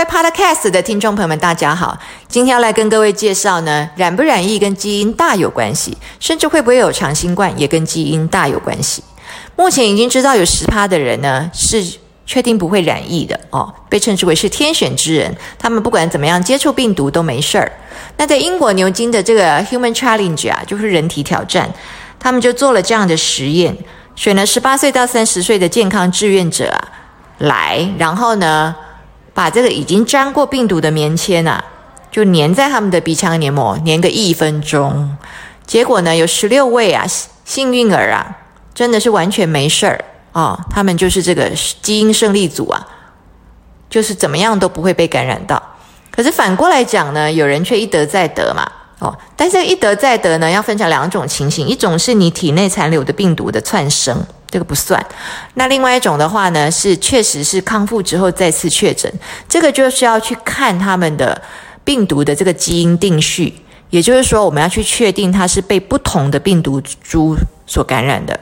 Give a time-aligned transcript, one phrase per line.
[0.00, 9.04] 位 Podcast 的听众朋友们，大家好，今天要来跟各位介绍呢，染不染疫跟基因大有关系，甚至会不会有长新冠也跟基因大有关系。
[9.56, 11.84] 目前已经知道有十趴的人呢是
[12.24, 17.70] 确定不会染疫的哦，被称之为是天选之人，他们不管怎么样接触病毒都没事儿。
[18.16, 21.70] 那在英国牛津的这个 Human Challenge 啊，就是人体挑战，
[22.18, 23.76] 他们就做了这样的实验，
[24.16, 26.88] 选了十八岁到三十岁的健康志愿者啊
[27.36, 28.74] 来，然后呢。
[29.40, 31.64] 把这个已经沾过病毒的棉签啊，
[32.10, 35.16] 就粘在他们的鼻腔黏膜，粘个一分钟。
[35.66, 37.06] 结果呢，有十六位啊
[37.46, 38.36] 幸运儿啊，
[38.74, 40.60] 真的是完全没事儿啊。
[40.68, 42.86] 他们就是这个基因胜利组啊，
[43.88, 45.62] 就是怎么样都不会被感染到。
[46.10, 49.16] 可是反过来讲呢，有人却一得再得嘛，哦。
[49.34, 54.22] 但是一得再得呢，要分成两种情形，一种是你体内残留的病毒的窜升。
[54.50, 55.00] 这个不算，
[55.54, 59.08] 那另外一种的话呢，是确实是康复之后再次确诊，
[59.48, 61.40] 这个就是要去看他们的
[61.84, 63.54] 病毒的这个基因定序，
[63.90, 68.40] 也就是说，我们要去确定它是被不同的病毒株所感染的。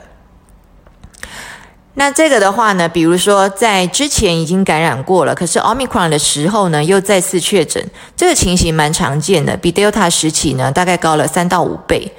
[1.93, 12.11] 那这个的话呢，比如说在之前已经感染过了，可是 Omicron 的时候呢，又再次确诊，这个情形蛮常见的，比 Delta 时期呢大概高了三到五倍，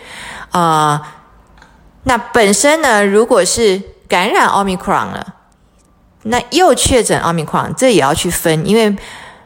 [0.52, 1.16] 啊。
[2.04, 5.34] 那本身呢，如果是感染奥密克戎了，
[6.22, 8.96] 那又确诊奥密克戎，这也要去分，因为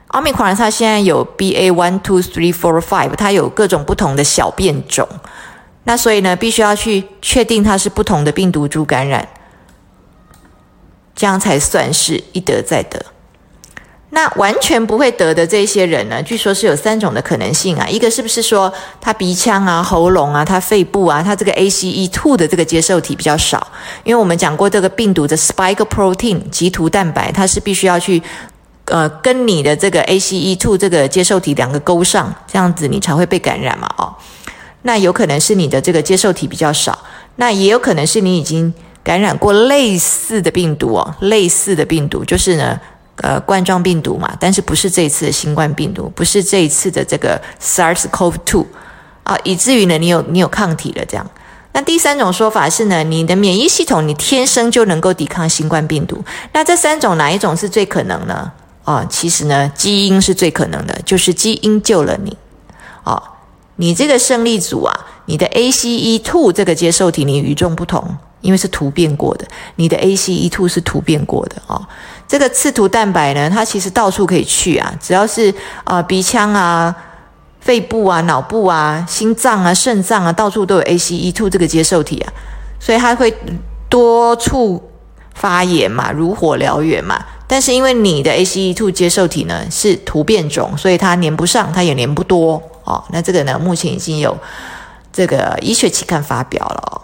[0.09, 5.09] 奥密克戎它现在有 BA one two three four five，它有各种不同的小变种，
[5.85, 9.29] 那所以呢，必须要去确定它是不同的病毒株感染，
[11.15, 13.05] 这样才算是一得再得。
[14.15, 16.23] 那完全不会得的这些人呢？
[16.23, 17.85] 据说是有三种的可能性啊。
[17.89, 23.67] 一个是不是说他鼻腔啊、喉咙啊、他肺部啊，他这个 ACE2 的这个接受体比较少？
[24.05, 28.23] 因为我们讲过这个病毒的 spike protein 棘突蛋白，它是必须要去
[28.85, 33.93] 呃跟你的这个 ACE2 这个接受体两个勾上，这样子你才会被感染嘛。
[33.99, 34.15] 哦，
[34.83, 36.97] 那有可能是你的这个接受体比较少，
[37.35, 38.73] 那也有可能是你已经
[39.03, 42.81] 感染过类似的病毒哦，类似的病毒就是呢。
[43.17, 48.67] 呃，冠状病毒嘛，但是不是这一次的新冠病毒，不是这一次的这个 SARS-CoV-2
[49.23, 51.25] 啊，以至于呢，你有你有抗体了这样。
[51.73, 56.25] 那第三种说法是呢，你的免疫系统你天生就能够抵抗新冠病毒。
[56.53, 58.51] 那这三种哪一种是最可能呢？
[58.85, 62.37] 啊，其实呢，基因是最可能的，就是基因救了你。
[63.05, 63.23] 哦，
[63.77, 68.05] 你这个胜利组啊，你的 ACE2 这个接受体你与众不同。
[68.45, 69.47] 因为是突变过的，
[69.77, 71.81] 你的 ACE2 是突变过的哦。
[72.29, 75.51] 这个刺突蛋白呢，它其实到处可以去啊，只要是
[75.83, 76.95] 啊鼻腔啊、
[77.61, 82.29] 肺部啊、脑部啊、心脏啊、肾脏啊，到处都有 ACE2 这个接受体啊，
[82.79, 83.35] 所以它会
[83.89, 84.91] 多处
[85.33, 87.19] 发炎嘛，如火燎原嘛。
[87.47, 93.03] 但是因为你的 ACE2 接受体呢是突变种，所以它粘不上，它也粘不多哦。
[93.09, 94.37] 那这个呢，目前已经有
[95.15, 97.01] 这个医学期刊发表了。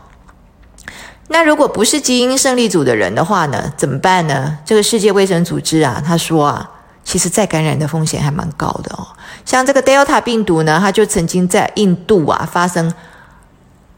[1.29, 3.73] 那如果不是基因胜利组的人的话呢？
[3.77, 4.59] 怎么办呢？
[4.65, 6.69] 这个世界卫生组织啊，他说啊，
[7.05, 9.07] 其实再感染的风险还蛮高的哦。
[9.45, 12.93] 像这个 Delta 病毒呢，它就曾经在印度啊发生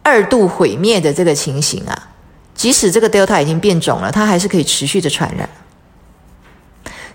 [0.03, 2.11] 二度毁灭的这个情形啊。
[2.55, 5.49] 即使这个 Delta 已经变种了，它还是可以持续的传染。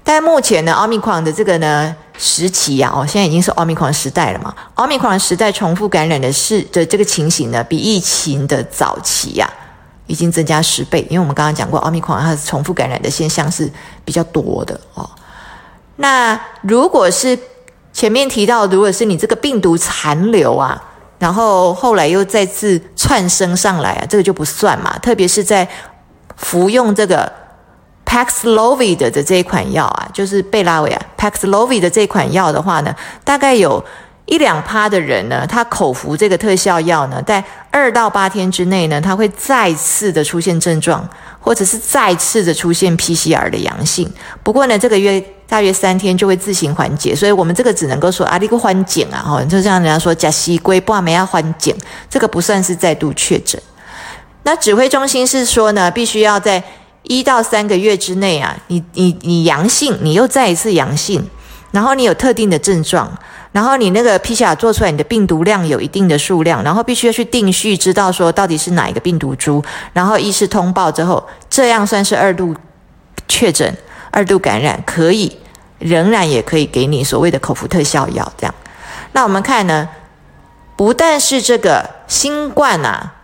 [0.03, 4.53] 但目前呢，奥密克戎的这个呢时期呀，哦，现在已经是奥密克戎时代了嘛。
[4.75, 9.49] 奥密克戎时代重复感染的是的这个情形呢，比疫情的早期呀。
[10.09, 13.69] 已经增加十倍，因为我们刚刚讲过，奥密克戎它重复感染的现象是
[14.05, 15.05] 比较多的哦。
[15.97, 17.37] 那如果是
[17.91, 20.81] 前面提到，如果是你这个病毒残留啊，
[21.19, 24.97] 然后后来又再次窜升上来啊，这个就不算嘛。
[24.99, 25.67] 特别是在
[26.37, 27.29] 服用这个
[28.07, 33.83] Paxlovid 的这一款药啊，就是贝拉维啊 Paxlovid 的这款药的话呢，大概有。
[34.29, 37.41] 一两趴的人呢，他口服这个特效药呢，在
[37.71, 41.07] 二到八天之内呢，他会再次的出现症状，
[41.39, 44.11] 或者是再次的出现 PCR 的阳性。
[44.43, 51.73] 不过呢，这个月大约三天就会自行缓解，所以我们这个只能够说啊，这个缓解啊，哈，就像人家说甲西龟不没要缓解，
[52.09, 53.61] 这个不算是再度确诊。
[54.43, 56.61] 那指挥中心是说呢，必须要在
[57.07, 61.27] 一到三个月之内啊，你你你阳性，你又再一次阳性，
[61.71, 63.11] 然后你有特定的症状。
[63.53, 69.63] 然后你那个 PCR 做出来，你的病毒量有一定的数量，然后必须要去定序，知道说到底是哪一个病毒株，
[69.93, 72.55] 然后医师通报之后，这样算是二度
[73.27, 73.75] 确诊、
[74.11, 75.35] 二度感染，可以
[75.79, 78.31] 仍然也可以给你所谓的口服特效药。
[78.37, 78.53] 这样，
[79.13, 79.89] 那我们看呢，
[80.75, 83.15] 不但是这个新冠啊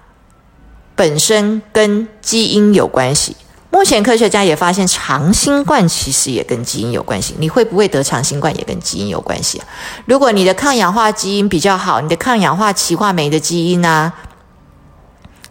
[0.96, 3.36] 本身跟基因有关系，
[3.74, 7.34] 目前科学家也发现，长新冠其实也跟基因有关系。
[7.40, 9.66] 你会不会得长新冠也跟基因有关系啊？
[10.06, 14.14] 如果你的抗氧化基因比较好，你的抗氧化歧化酶的基因呢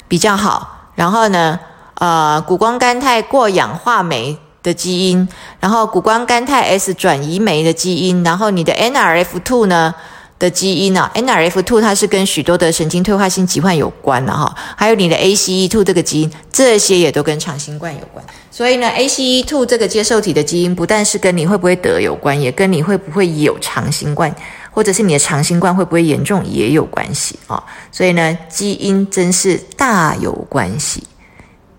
[0.07, 1.59] 比较好，然后呢，
[1.95, 5.29] 呃，谷胱甘肽过氧化酶的基因，
[5.59, 9.93] 然后谷胱甘肽 S 转移酶的基因，然后你的 NRF2 呢？
[10.43, 18.25] 的基因呢？NRF2 它是跟许多的神经退化性疾患有关的哈，还有你的 ACE2 这个基因，这些也都跟长新冠有关。
[18.50, 24.35] 所以呢，ACE2 这个接受体的基因不但是跟你会不会得有关，也跟你会不会有长新冠，
[24.73, 27.62] 或者是你的长新冠会不会严重也有关系啊。
[27.93, 31.05] 所以呢，基因真是大有关系，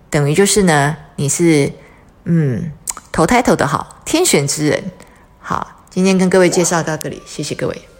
[0.08, 1.70] 等于就是呢，你是
[2.24, 2.72] 嗯
[3.12, 4.82] 投胎投的好，天选之人。
[5.38, 7.93] 好，今天跟各位介绍到这里，谢谢各位。